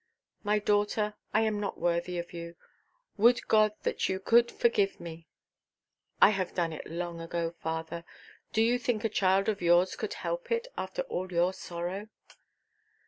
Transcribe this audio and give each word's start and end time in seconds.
"My 0.43 0.57
daughter, 0.57 1.13
I 1.31 1.41
am 1.41 1.59
not 1.59 1.79
worthy 1.79 2.17
of 2.17 2.33
you. 2.33 2.55
Would 3.17 3.47
God 3.47 3.73
that 3.83 4.09
you 4.09 4.19
could 4.19 4.49
forgive 4.49 4.99
me!" 4.99 5.27
"I 6.19 6.31
have 6.31 6.55
done 6.55 6.73
it 6.73 6.87
long 6.89 7.21
ago, 7.21 7.51
father. 7.51 8.03
Do 8.51 8.63
you 8.63 8.79
think 8.79 9.03
a 9.03 9.09
child 9.09 9.47
of 9.47 9.61
yours 9.61 9.95
could 9.95 10.15
help 10.15 10.51
it, 10.51 10.67
after 10.75 11.03
all 11.03 11.31
your 11.31 11.53
sorrow?" 11.53 12.07